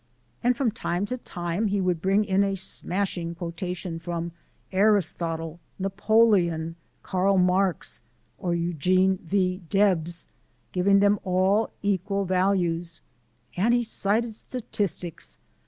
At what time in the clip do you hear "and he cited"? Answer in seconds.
13.55-14.33